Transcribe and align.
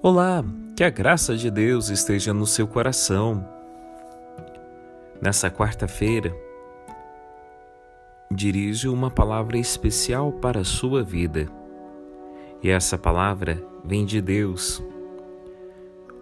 Olá, 0.00 0.44
que 0.76 0.84
a 0.84 0.90
graça 0.90 1.36
de 1.36 1.50
Deus 1.50 1.88
esteja 1.88 2.32
no 2.32 2.46
seu 2.46 2.68
coração. 2.68 3.44
Nessa 5.20 5.50
quarta-feira, 5.50 6.32
dirijo 8.30 8.94
uma 8.94 9.10
palavra 9.10 9.58
especial 9.58 10.30
para 10.30 10.60
a 10.60 10.64
sua 10.64 11.02
vida. 11.02 11.48
E 12.62 12.70
essa 12.70 12.96
palavra 12.96 13.60
vem 13.84 14.04
de 14.06 14.20
Deus. 14.20 14.80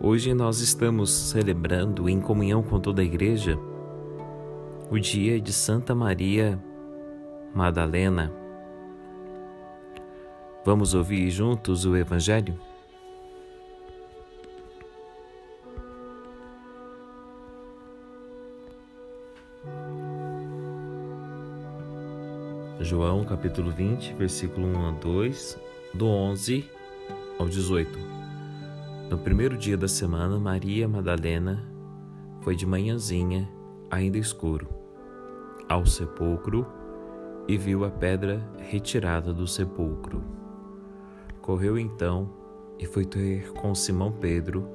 Hoje 0.01 0.33
nós 0.33 0.61
estamos 0.61 1.11
celebrando 1.11 2.09
em 2.09 2.19
comunhão 2.19 2.63
com 2.63 2.81
toda 2.81 3.03
a 3.03 3.05
igreja 3.05 3.59
o 4.91 4.99
dia 4.99 5.39
de 5.39 5.53
Santa 5.53 5.95
Maria 5.95 6.59
Madalena. 7.55 8.33
Vamos 10.65 10.95
ouvir 10.95 11.29
juntos 11.29 11.85
o 11.85 11.95
Evangelho? 11.95 12.59
João 22.79 23.25
capítulo 23.25 23.71
20, 23.71 24.13
versículo 24.13 24.67
1 24.67 24.89
a 24.89 24.91
2, 24.91 25.59
do 25.95 26.07
11 26.07 26.69
ao 27.39 27.49
18. 27.49 27.99
No 29.09 29.17
primeiro 29.17 29.57
dia 29.57 29.79
da 29.79 29.89
semana, 29.89 30.39
Maria 30.39 30.87
Madalena 30.87 31.67
foi 32.43 32.55
de 32.55 32.67
manhãzinha, 32.67 33.49
ainda 33.91 34.19
escuro, 34.19 34.69
ao 35.67 35.87
sepulcro 35.87 36.67
e 37.49 37.57
viu 37.57 37.83
a 37.83 37.91
pedra 37.91 38.47
retirada 38.59 39.33
do 39.33 39.47
sepulcro. 39.47 40.23
Correu 41.41 41.79
então 41.79 42.29
e 42.79 42.85
foi 42.85 43.07
ter 43.07 43.53
com 43.53 43.75
Simão 43.75 44.13
Pedro 44.13 44.69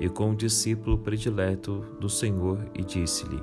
e 0.00 0.08
com 0.08 0.30
o 0.30 0.36
discípulo 0.36 0.96
predileto 0.96 1.84
do 2.00 2.08
Senhor 2.08 2.58
e 2.74 2.82
disse-lhe: 2.82 3.42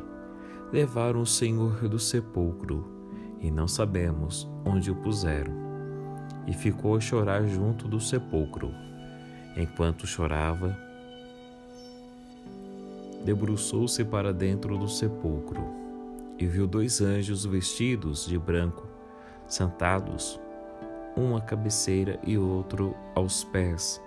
Levaram 0.73 1.21
o 1.21 1.25
Senhor 1.25 1.87
do 1.87 1.99
sepulcro 1.99 3.00
e 3.41 3.49
não 3.49 3.67
sabemos 3.67 4.47
onde 4.63 4.91
o 4.91 4.95
puseram. 4.95 5.51
E 6.47 6.53
ficou 6.53 6.95
a 6.95 6.99
chorar 6.99 7.45
junto 7.47 7.87
do 7.87 7.99
sepulcro. 7.99 8.71
Enquanto 9.57 10.07
chorava, 10.07 10.77
debruçou-se 13.25 14.03
para 14.05 14.33
dentro 14.33 14.77
do 14.77 14.87
sepulcro 14.87 15.61
e 16.39 16.45
viu 16.45 16.65
dois 16.65 17.01
anjos 17.01 17.45
vestidos 17.45 18.25
de 18.25 18.37
branco, 18.37 18.87
sentados, 19.47 20.39
um 21.15 21.35
à 21.35 21.41
cabeceira 21.41 22.19
e 22.25 22.37
outro 22.37 22.95
aos 23.13 23.43
pés, 23.43 24.01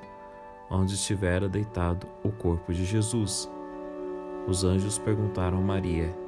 onde 0.71 0.95
estivera 0.95 1.49
deitado 1.49 2.09
o 2.25 2.33
corpo 2.33 2.73
de 2.73 2.85
Jesus. 2.85 3.49
Os 4.49 4.65
anjos 4.65 4.99
perguntaram 4.99 5.59
a 5.59 5.61
Maria: 5.61 6.24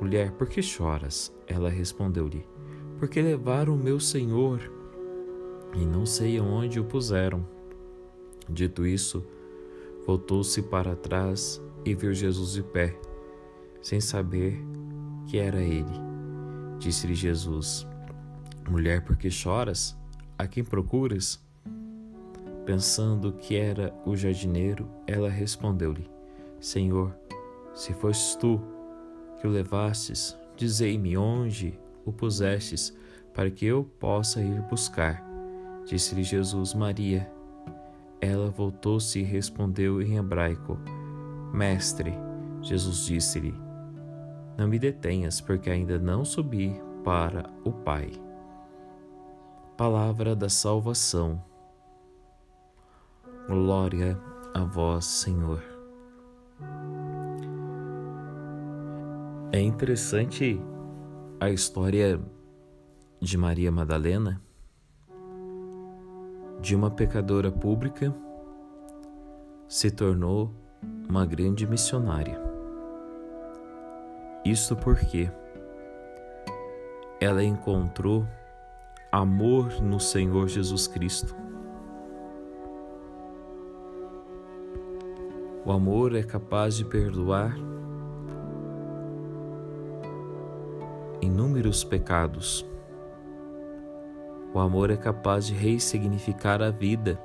Mulher, 0.00 0.32
por 0.32 0.48
que 0.48 0.62
choras? 0.62 1.34
Ela 1.46 1.68
respondeu-lhe: 1.68 2.46
Porque 2.98 3.20
levaram 3.20 3.74
o 3.74 3.78
meu 3.78 3.98
senhor 3.98 4.60
e 5.74 5.84
não 5.84 6.06
sei 6.06 6.38
aonde 6.38 6.78
o 6.78 6.84
puseram. 6.84 7.46
Dito 8.48 8.86
isso, 8.86 9.24
voltou-se 10.06 10.62
para 10.62 10.96
trás 10.96 11.60
e 11.84 11.94
viu 11.94 12.14
Jesus 12.14 12.52
de 12.52 12.62
pé, 12.62 12.98
sem 13.82 14.00
saber 14.00 14.58
que 15.26 15.38
era 15.38 15.60
ele. 15.60 16.00
Disse-lhe 16.78 17.14
Jesus: 17.14 17.86
Mulher, 18.68 19.04
por 19.04 19.16
que 19.16 19.30
choras? 19.30 19.96
A 20.38 20.46
quem 20.46 20.62
procuras? 20.62 21.44
Pensando 22.64 23.32
que 23.32 23.56
era 23.56 23.94
o 24.06 24.14
jardineiro, 24.14 24.88
ela 25.06 25.28
respondeu-lhe: 25.28 26.08
Senhor, 26.60 27.14
se 27.74 27.92
fosses 27.92 28.36
tu, 28.36 28.60
que 29.38 29.46
o 29.46 29.50
levastes, 29.50 30.38
dizei-me 30.56 31.16
onde 31.16 31.78
o 32.04 32.12
pusestes, 32.12 32.96
para 33.32 33.50
que 33.50 33.66
eu 33.66 33.84
possa 33.84 34.40
ir 34.40 34.60
buscar. 34.62 35.24
Disse-lhe 35.86 36.22
Jesus, 36.22 36.74
Maria. 36.74 37.30
Ela 38.20 38.50
voltou-se 38.50 39.20
e 39.20 39.22
respondeu 39.22 40.02
em 40.02 40.16
hebraico: 40.16 40.76
Mestre, 41.52 42.12
Jesus 42.60 43.06
disse-lhe: 43.06 43.54
Não 44.56 44.66
me 44.66 44.78
detenhas, 44.78 45.40
porque 45.40 45.70
ainda 45.70 45.98
não 45.98 46.24
subi 46.24 46.74
para 47.04 47.48
o 47.64 47.72
Pai. 47.72 48.10
Palavra 49.76 50.34
da 50.34 50.48
salvação. 50.48 51.40
Glória 53.46 54.20
a 54.52 54.64
vós, 54.64 55.04
Senhor. 55.04 55.77
É 59.50 59.58
interessante 59.58 60.60
a 61.40 61.48
história 61.48 62.20
de 63.18 63.38
Maria 63.38 63.72
Madalena, 63.72 64.42
de 66.60 66.76
uma 66.76 66.90
pecadora 66.90 67.50
pública, 67.50 68.14
se 69.66 69.90
tornou 69.90 70.54
uma 71.08 71.24
grande 71.24 71.66
missionária. 71.66 72.38
Isto 74.44 74.76
porque 74.76 75.30
ela 77.18 77.42
encontrou 77.42 78.28
amor 79.10 79.80
no 79.80 79.98
Senhor 79.98 80.46
Jesus 80.46 80.86
Cristo. 80.86 81.34
O 85.64 85.72
amor 85.72 86.14
é 86.14 86.22
capaz 86.22 86.76
de 86.76 86.84
perdoar 86.84 87.56
inúmeros 91.20 91.84
pecados. 91.84 92.64
O 94.52 94.58
amor 94.58 94.90
é 94.90 94.96
capaz 94.96 95.46
de 95.46 95.54
ressignificar 95.54 96.62
a 96.62 96.70
vida. 96.70 97.20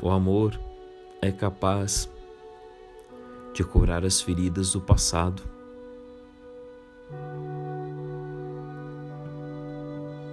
O 0.00 0.10
amor 0.10 0.58
é 1.20 1.30
capaz 1.30 2.10
de 3.54 3.64
curar 3.64 4.04
as 4.04 4.20
feridas 4.20 4.72
do 4.72 4.80
passado. 4.80 5.42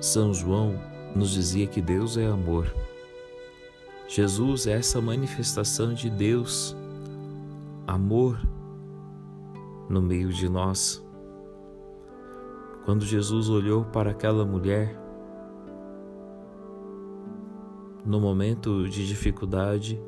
São 0.01 0.33
João 0.33 0.79
nos 1.15 1.31
dizia 1.31 1.67
que 1.67 1.81
Deus 1.81 2.17
é 2.17 2.25
amor. 2.25 2.73
Jesus 4.07 4.65
é 4.65 4.71
essa 4.71 4.99
manifestação 4.99 5.93
de 5.93 6.09
Deus, 6.09 6.75
amor 7.85 8.39
no 9.89 10.01
meio 10.01 10.33
de 10.33 10.49
nós. 10.49 11.03
Quando 12.89 13.05
Jesus 13.05 13.49
olhou 13.49 13.85
para 13.85 14.09
aquela 14.09 14.43
mulher, 14.43 14.99
no 18.03 18.19
momento 18.19 18.89
de 18.89 19.05
dificuldade 19.05 20.01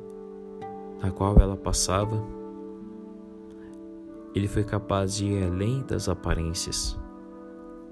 na 1.00 1.12
qual 1.12 1.38
ela 1.38 1.56
passava, 1.56 2.20
ele 4.34 4.48
foi 4.48 4.64
capaz 4.64 5.14
de 5.14 5.26
ir 5.26 5.44
além 5.44 5.84
das 5.84 6.08
aparências, 6.08 6.98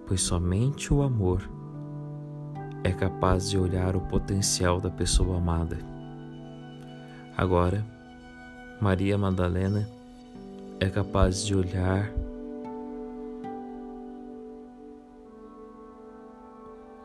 pois 0.08 0.22
somente 0.22 0.92
o 0.92 1.02
amor 1.02 1.48
é 2.82 2.90
capaz 2.90 3.48
de 3.48 3.56
olhar 3.56 3.94
o 3.94 4.00
potencial 4.00 4.80
da 4.80 4.90
pessoa 4.90 5.36
amada. 5.36 5.78
Agora, 7.36 7.86
Maria 8.80 9.16
Madalena 9.16 9.88
é 10.80 10.90
capaz 10.90 11.46
de 11.46 11.54
olhar 11.54 12.12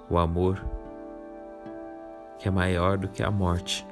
o 0.09 0.17
amor 0.17 0.63
que 2.39 2.47
é 2.47 2.51
maior 2.51 2.97
do 2.97 3.07
que 3.07 3.23
a 3.23 3.31
morte, 3.31 3.85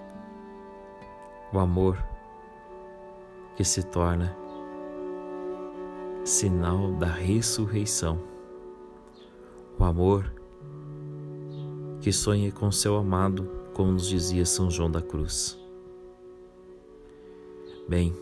o 1.51 1.59
amor 1.59 1.97
que 3.55 3.63
se 3.63 3.83
torna 3.83 4.35
sinal 6.23 6.91
da 6.93 7.07
ressurreição, 7.07 8.19
o 9.79 9.83
amor 9.83 10.33
que 12.01 12.11
sonha 12.11 12.51
com 12.51 12.71
seu 12.71 12.97
amado, 12.97 13.49
como 13.73 13.93
nos 13.93 14.07
dizia 14.07 14.45
São 14.45 14.69
João 14.69 14.91
da 14.91 15.01
Cruz. 15.01 15.59
Bem, 17.87 18.13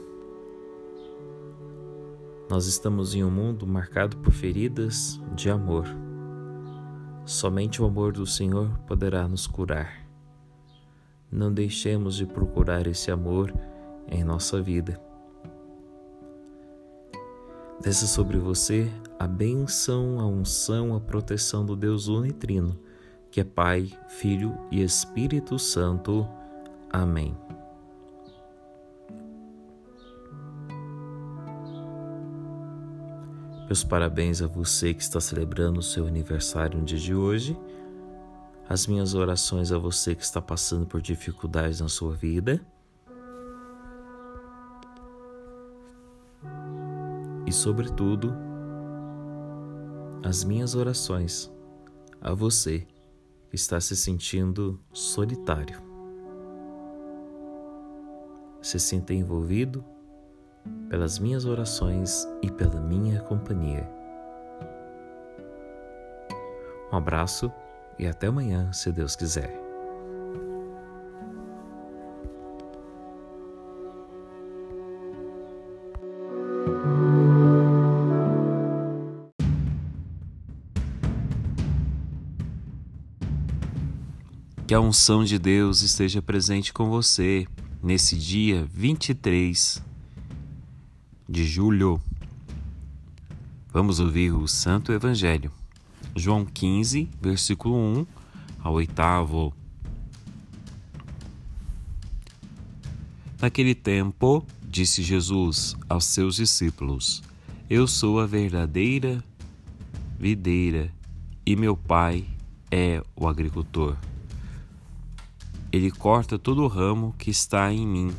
nós 2.50 2.68
estamos 2.68 3.16
em 3.16 3.24
um 3.24 3.30
mundo 3.30 3.66
marcado 3.66 4.18
por 4.18 4.34
feridas 4.34 5.20
de 5.36 5.50
amor 5.50 5.86
Somente 7.26 7.82
o 7.82 7.86
amor 7.86 8.14
do 8.14 8.26
Senhor 8.26 8.78
poderá 8.88 9.28
nos 9.28 9.48
curar. 9.48 10.06
Não 11.32 11.54
deixemos 11.54 12.16
de 12.16 12.26
procurar 12.26 12.88
esse 12.88 13.10
amor 13.10 13.54
em 14.08 14.24
nossa 14.24 14.62
vida. 14.62 15.00
Desça 17.82 18.06
sobre 18.06 18.38
você 18.38 18.92
a 19.18 19.28
benção, 19.28 20.20
a 20.20 20.28
unção, 20.28 20.96
a 20.96 21.00
proteção 21.00 21.66
do 21.66 21.76
Deus 21.76 22.08
Unitrino, 22.08 22.78
que 23.32 23.40
é 23.40 23.44
Pai, 23.44 23.90
Filho 24.08 24.56
e 24.70 24.84
Espírito 24.84 25.58
Santo. 25.58 26.28
Amém. 26.92 27.36
Meus 33.72 33.86
parabéns 33.86 34.42
a 34.42 34.48
você 34.48 34.94
que 34.94 35.02
está 35.02 35.22
celebrando 35.22 35.80
o 35.80 35.82
seu 35.82 36.06
aniversário 36.06 36.78
no 36.78 36.84
dia 36.84 36.98
de 36.98 37.16
hoje. 37.16 37.58
As 38.68 38.86
minhas 38.86 39.14
orações 39.14 39.72
a 39.72 39.78
você 39.78 40.14
que 40.14 40.26
está 40.26 40.42
passando 40.42 40.86
por 40.86 41.02
dificuldades 41.02 41.80
na 41.80 41.88
sua 41.88 42.14
vida. 42.14 42.60
E, 47.48 47.54
sobretudo, 47.54 48.36
as 50.22 50.44
minhas 50.44 50.76
orações 50.76 51.50
a 52.20 52.34
você 52.34 52.86
que 53.50 53.56
está 53.56 53.80
se 53.80 53.96
sentindo 53.96 54.82
solitário. 54.92 55.82
Se 58.62 58.78
sinta 58.78 59.14
envolvido 59.14 59.82
pelas 60.90 61.20
minhas 61.20 61.46
orações 61.46 62.28
e 62.42 62.52
pela 62.52 62.80
minha 62.80 63.22
companhia. 63.22 63.90
Um 66.92 66.98
abraço 66.98 67.52
e 67.98 68.06
até 68.06 68.28
amanhã, 68.28 68.72
se 68.74 68.92
Deus 68.92 69.16
quiser. 69.16 69.58
Que 84.68 84.74
a 84.74 84.80
unção 84.80 85.24
de 85.24 85.38
Deus 85.38 85.82
esteja 85.82 86.22
presente 86.22 86.74
com 86.74 86.90
você 86.90 87.46
nesse 87.82 88.18
dia 88.18 88.66
23 88.72 89.91
de 91.32 91.46
julho. 91.46 92.02
Vamos 93.72 94.02
ouvir 94.02 94.34
o 94.34 94.50
Santo 94.50 94.92
Evangelho. 94.92 95.50
João 96.14 96.44
15, 96.44 97.10
versículo 97.22 97.78
1 97.78 98.06
ao 98.62 98.74
8. 98.74 98.94
Naquele 103.42 103.74
tempo, 103.74 104.46
disse 104.62 105.02
Jesus 105.02 105.78
aos 105.88 106.04
seus 106.04 106.36
discípulos: 106.36 107.24
Eu 107.70 107.88
sou 107.88 108.20
a 108.20 108.26
verdadeira 108.26 109.24
videira 110.20 110.92
e 111.46 111.56
meu 111.56 111.78
Pai 111.78 112.26
é 112.70 113.02
o 113.16 113.26
agricultor. 113.26 113.96
Ele 115.72 115.92
corta 115.92 116.38
todo 116.38 116.62
o 116.62 116.68
ramo 116.68 117.16
que 117.18 117.32
está 117.32 117.72
em 117.72 117.88
mim 117.88 118.14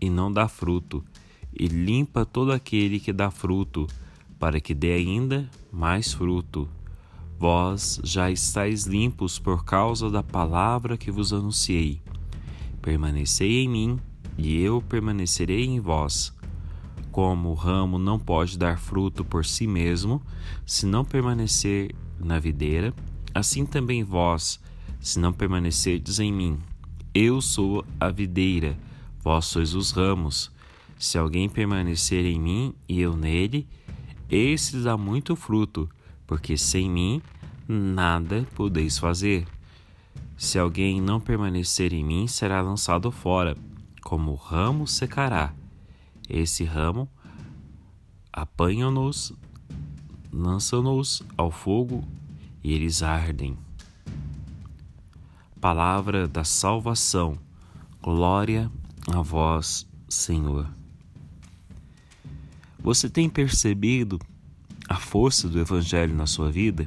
e 0.00 0.08
não 0.08 0.32
dá 0.32 0.48
fruto 0.48 1.04
e 1.58 1.66
limpa 1.66 2.24
todo 2.24 2.52
aquele 2.52 3.00
que 3.00 3.12
dá 3.12 3.30
fruto, 3.30 3.86
para 4.38 4.60
que 4.60 4.74
dê 4.74 4.92
ainda 4.92 5.48
mais 5.72 6.12
fruto. 6.12 6.68
Vós 7.38 8.00
já 8.02 8.30
estáis 8.30 8.84
limpos 8.84 9.38
por 9.38 9.64
causa 9.64 10.10
da 10.10 10.22
palavra 10.22 10.96
que 10.96 11.10
vos 11.10 11.32
anunciei. 11.32 12.00
Permanecei 12.80 13.64
em 13.64 13.68
mim, 13.68 13.98
e 14.38 14.60
eu 14.60 14.82
permanecerei 14.82 15.64
em 15.64 15.80
vós. 15.80 16.34
Como 17.10 17.50
o 17.50 17.54
ramo 17.54 17.98
não 17.98 18.18
pode 18.18 18.58
dar 18.58 18.78
fruto 18.78 19.24
por 19.24 19.44
si 19.44 19.66
mesmo, 19.66 20.22
se 20.66 20.86
não 20.86 21.04
permanecer 21.04 21.94
na 22.18 22.38
videira, 22.38 22.94
assim 23.34 23.64
também 23.64 24.02
vós, 24.02 24.60
se 25.00 25.18
não 25.18 25.32
permanecerdes 25.32 26.18
em 26.18 26.32
mim. 26.32 26.58
Eu 27.14 27.40
sou 27.40 27.84
a 27.98 28.10
videira, 28.10 28.76
vós 29.22 29.46
sois 29.46 29.74
os 29.74 29.90
ramos. 29.90 30.50
Se 30.98 31.18
alguém 31.18 31.48
permanecer 31.48 32.24
em 32.24 32.40
mim 32.40 32.74
e 32.88 33.00
eu 33.00 33.16
nele, 33.16 33.66
esse 34.30 34.78
dá 34.78 34.96
muito 34.96 35.36
fruto, 35.36 35.88
porque 36.26 36.56
sem 36.56 36.90
mim 36.90 37.22
nada 37.68 38.46
podeis 38.54 38.98
fazer. 38.98 39.46
Se 40.36 40.58
alguém 40.58 41.00
não 41.00 41.20
permanecer 41.20 41.92
em 41.92 42.04
mim, 42.04 42.26
será 42.26 42.60
lançado 42.60 43.10
fora, 43.10 43.56
como 44.02 44.32
o 44.32 44.34
ramo 44.34 44.86
secará. 44.86 45.52
Esse 46.28 46.64
ramo 46.64 47.08
apanham-nos, 48.32 49.32
lançam-nos 50.32 51.22
ao 51.36 51.50
fogo 51.50 52.04
e 52.62 52.72
eles 52.72 53.02
ardem. 53.02 53.56
Palavra 55.60 56.28
da 56.28 56.44
salvação. 56.44 57.38
Glória 58.02 58.70
a 59.12 59.22
vós, 59.22 59.88
Senhor. 60.08 60.68
Você 62.86 63.10
tem 63.10 63.28
percebido 63.28 64.16
a 64.88 64.94
força 64.94 65.48
do 65.48 65.58
Evangelho 65.58 66.14
na 66.14 66.24
sua 66.24 66.52
vida? 66.52 66.86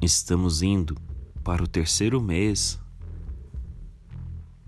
Estamos 0.00 0.62
indo 0.62 0.96
para 1.42 1.64
o 1.64 1.66
terceiro 1.66 2.22
mês 2.22 2.78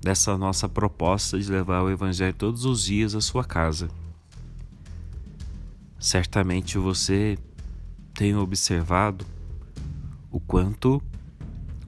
dessa 0.01 0.37
nossa 0.37 0.69
proposta 0.69 1.39
de 1.39 1.49
levar 1.49 1.81
o 1.85 1.91
Evangelho 1.91 2.35
todos 2.35 2.65
os 2.65 2.87
dias 2.87 3.15
à 3.15 3.21
sua 3.21 3.45
casa. 3.45 3.89
Certamente 5.97 6.79
você 6.79 7.39
tem 8.15 8.35
observado 8.35 9.25
o 10.29 10.41
quanto 10.41 11.01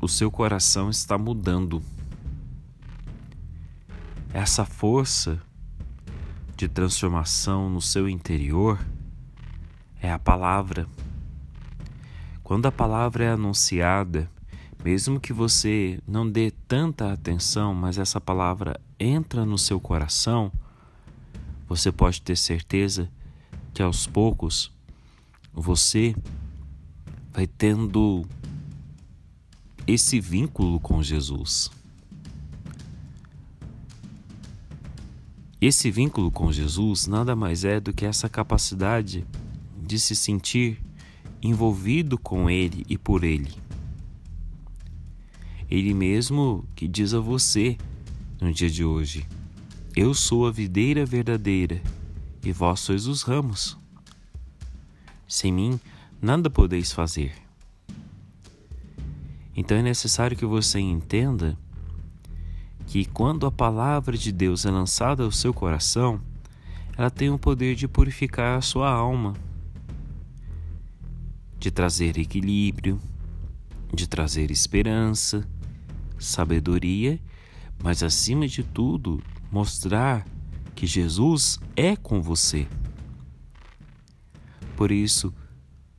o 0.01 0.07
seu 0.07 0.31
coração 0.31 0.91
está 0.91 1.19
mudando. 1.19 1.83
Essa 4.33 4.65
força 4.65 5.43
de 6.57 6.69
transformação 6.69 7.69
no 7.69 7.81
seu 7.81 8.09
interior 8.09 8.79
é 10.01 10.11
a 10.11 10.19
palavra. 10.19 10.87
Quando 12.43 12.67
a 12.67 12.73
palavra 12.73 13.25
é 13.25 13.31
anunciada, 13.31 14.31
mesmo 14.85 15.19
que 15.19 15.33
você 15.33 15.99
não 16.07 16.29
dê 16.29 16.53
tanta 16.69 17.13
atenção, 17.13 17.75
mas 17.75 17.99
essa 17.99 18.21
palavra 18.21 18.79
entra 19.01 19.45
no 19.45 19.57
seu 19.59 19.81
coração, 19.81 20.53
você 21.67 21.91
pode 21.91 22.21
ter 22.23 22.37
certeza 22.37 23.11
que 23.73 23.83
aos 23.83 24.07
poucos 24.07 24.71
você 25.53 26.15
vai 27.33 27.47
tendo 27.47 28.25
esse 29.87 30.21
vínculo 30.21 30.79
com 30.79 31.03
Jesus. 31.03 31.71
Esse 35.67 35.91
vínculo 35.91 36.31
com 36.31 36.53
Jesus 36.53 37.07
nada 37.07 37.35
mais 37.35 37.65
é 37.65 37.81
do 37.81 37.91
que 37.91 38.05
essa 38.05 38.29
capacidade 38.29 39.27
de 39.83 39.99
se 39.99 40.15
sentir 40.15 40.79
envolvido 41.41 42.19
com 42.19 42.51
Ele 42.51 42.85
e 42.87 42.99
por 42.99 43.25
Ele. 43.25 43.51
Ele 45.71 45.95
mesmo 45.95 46.69
que 46.77 46.87
diz 46.87 47.15
a 47.15 47.19
você 47.19 47.79
no 48.39 48.53
dia 48.53 48.69
de 48.69 48.85
hoje: 48.85 49.27
Eu 49.97 50.13
sou 50.13 50.47
a 50.47 50.51
videira 50.51 51.07
verdadeira 51.07 51.81
e 52.45 52.53
vós 52.53 52.81
sois 52.81 53.07
os 53.07 53.23
ramos. 53.23 53.75
Sem 55.27 55.51
mim, 55.51 55.81
nada 56.21 56.51
podeis 56.51 56.93
fazer. 56.93 57.33
Então 59.57 59.79
é 59.79 59.83
necessário 59.83 60.37
que 60.37 60.45
você 60.45 60.79
entenda 60.79 61.59
que 62.95 63.05
quando 63.05 63.45
a 63.45 63.51
palavra 63.51 64.17
de 64.17 64.31
Deus 64.31 64.65
é 64.65 64.71
lançada 64.71 65.25
ao 65.25 65.33
seu 65.33 65.53
coração, 65.53 66.21
ela 66.97 67.11
tem 67.11 67.29
o 67.29 67.37
poder 67.37 67.75
de 67.75 67.89
purificar 67.89 68.57
a 68.57 68.61
sua 68.61 68.89
alma, 68.89 69.35
de 71.59 71.73
trazer 71.73 72.17
equilíbrio, 72.17 73.01
de 73.93 74.07
trazer 74.07 74.49
esperança, 74.49 75.45
sabedoria, 76.21 77.19
mas 77.83 78.01
acima 78.01 78.47
de 78.47 78.63
tudo, 78.63 79.21
mostrar 79.51 80.25
que 80.77 80.87
Jesus 80.87 81.59
é 81.75 81.97
com 81.97 82.23
você. 82.23 82.65
Por 84.77 84.93
isso, 84.93 85.35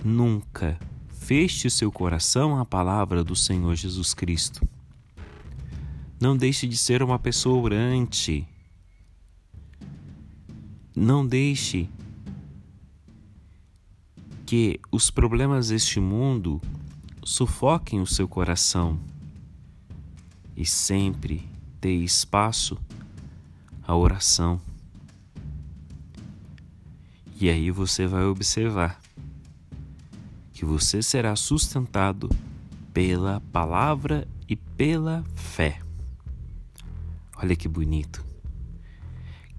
nunca 0.01 0.79
feche 1.09 1.67
o 1.67 1.71
seu 1.71 1.91
coração 1.91 2.57
à 2.57 2.63
palavra 2.63 3.21
do 3.21 3.35
Senhor 3.35 3.75
Jesus 3.75 4.13
Cristo. 4.13 4.65
Não 6.19 6.35
deixe 6.35 6.67
de 6.67 6.77
ser 6.77 7.03
uma 7.03 7.19
pessoa 7.19 7.61
orante. 7.61 8.47
Não 10.95 11.25
deixe 11.25 11.89
que 14.45 14.79
os 14.91 15.09
problemas 15.09 15.69
deste 15.69 15.99
mundo 15.99 16.61
sufoquem 17.23 17.99
o 17.99 18.07
seu 18.07 18.27
coração 18.27 18.99
e 20.55 20.65
sempre 20.65 21.49
dê 21.81 21.95
espaço 21.95 22.77
à 23.83 23.95
oração. 23.95 24.61
E 27.39 27.49
aí 27.49 27.69
você 27.71 28.07
vai 28.07 28.23
observar 28.23 29.01
que 30.53 30.63
você 30.63 31.03
será 31.03 31.35
sustentado 31.35 32.29
pela 32.93 33.41
palavra 33.51 34.25
e 34.47 34.55
pela 34.55 35.23
fé. 35.35 35.84
Olha 37.37 37.55
que 37.55 37.67
bonito. 37.67 38.25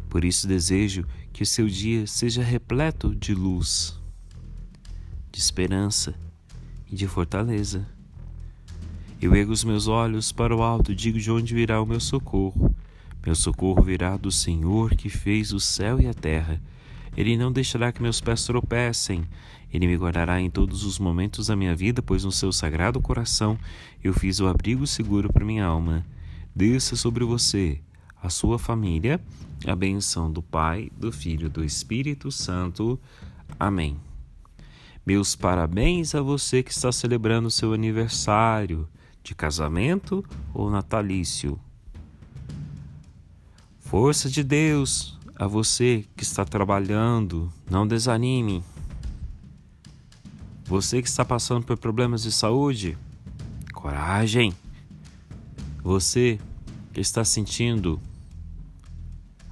Por 0.08 0.24
isso 0.24 0.46
desejo 0.48 1.04
que 1.32 1.42
o 1.42 1.46
seu 1.46 1.66
dia 1.66 2.06
seja 2.06 2.42
repleto 2.42 3.14
de 3.14 3.34
luz, 3.34 4.00
de 5.30 5.38
esperança 5.38 6.14
e 6.90 6.96
de 6.96 7.06
fortaleza. 7.06 7.86
Eu 9.20 9.34
ergo 9.34 9.52
os 9.52 9.64
meus 9.64 9.88
olhos 9.88 10.32
para 10.32 10.54
o 10.54 10.62
alto 10.62 10.92
e 10.92 10.94
digo 10.94 11.18
de 11.18 11.30
onde 11.30 11.54
virá 11.54 11.80
o 11.80 11.86
meu 11.86 12.00
socorro. 12.00 12.74
Meu 13.24 13.34
socorro 13.34 13.82
virá 13.82 14.16
do 14.16 14.30
Senhor 14.30 14.94
que 14.94 15.08
fez 15.08 15.52
o 15.52 15.60
céu 15.60 16.00
e 16.00 16.06
a 16.06 16.14
terra. 16.14 16.60
Ele 17.16 17.36
não 17.36 17.50
deixará 17.50 17.90
que 17.90 18.02
meus 18.02 18.20
pés 18.20 18.44
tropecem. 18.44 19.24
Ele 19.72 19.86
me 19.86 19.96
guardará 19.96 20.40
em 20.40 20.48
todos 20.48 20.84
os 20.84 20.98
momentos 20.98 21.48
da 21.48 21.56
minha 21.56 21.74
vida, 21.74 22.02
pois 22.02 22.24
no 22.24 22.32
seu 22.32 22.52
sagrado 22.52 23.00
coração 23.00 23.58
eu 24.02 24.12
fiz 24.12 24.38
o 24.38 24.46
abrigo 24.46 24.86
seguro 24.86 25.32
para 25.32 25.44
minha 25.44 25.64
alma. 25.64 26.04
Desça 26.56 26.96
sobre 26.96 27.22
você, 27.22 27.82
a 28.22 28.30
sua 28.30 28.58
família, 28.58 29.20
a 29.66 29.76
benção 29.76 30.32
do 30.32 30.40
Pai, 30.40 30.90
do 30.96 31.12
Filho 31.12 31.48
e 31.48 31.50
do 31.50 31.62
Espírito 31.62 32.32
Santo. 32.32 32.98
Amém. 33.60 33.98
Meus 35.04 35.36
parabéns 35.36 36.14
a 36.14 36.22
você 36.22 36.62
que 36.62 36.72
está 36.72 36.90
celebrando 36.90 37.50
seu 37.50 37.74
aniversário 37.74 38.88
de 39.22 39.34
casamento 39.34 40.24
ou 40.54 40.70
natalício. 40.70 41.60
Força 43.78 44.30
de 44.30 44.42
Deus 44.42 45.18
a 45.34 45.46
você 45.46 46.06
que 46.16 46.22
está 46.22 46.42
trabalhando, 46.42 47.52
não 47.70 47.86
desanime. 47.86 48.64
Você 50.64 51.02
que 51.02 51.08
está 51.08 51.22
passando 51.22 51.66
por 51.66 51.76
problemas 51.76 52.22
de 52.22 52.32
saúde, 52.32 52.96
coragem. 53.74 54.54
Você 55.86 56.40
que 56.92 57.00
está 57.00 57.24
sentindo 57.24 58.00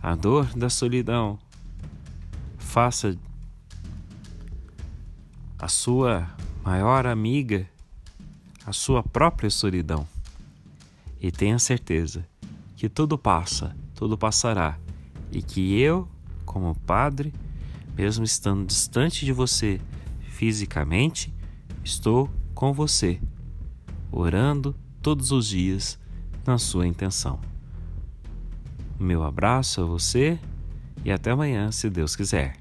a 0.03 0.17
dor 0.17 0.47
da 0.47 0.69
solidão, 0.69 1.39
faça 2.59 3.17
a 5.57 5.69
sua 5.69 6.29
maior 6.65 7.07
amiga 7.07 7.71
a 8.67 8.73
sua 8.73 9.01
própria 9.01 9.49
solidão. 9.49 10.09
E 11.21 11.31
tenha 11.31 11.57
certeza 11.61 12.27
que 12.77 12.89
tudo 12.89 13.17
passa, 13.17 13.77
tudo 13.95 14.19
passará, 14.19 14.77
e 15.31 15.41
que 15.41 15.79
eu, 15.79 16.09
como 16.45 16.75
padre, 16.75 17.33
mesmo 17.97 18.25
estando 18.25 18.67
distante 18.67 19.25
de 19.25 19.33
você 19.33 19.81
fisicamente, 20.31 21.33
estou 21.85 22.29
com 22.53 22.73
você, 22.73 23.21
orando 24.11 24.75
todos 25.01 25.31
os 25.31 25.47
dias 25.47 26.03
na 26.47 26.59
sua 26.59 26.87
intenção. 26.87 27.39
Meu 28.99 29.23
abraço 29.23 29.81
a 29.81 29.85
você 29.85 30.39
e 31.05 31.11
até 31.11 31.31
amanhã, 31.31 31.71
se 31.71 31.91
Deus 31.91 32.15
quiser. 32.15 32.57